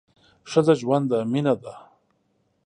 [0.51, 1.73] ښځه ژوند ده، مینه ده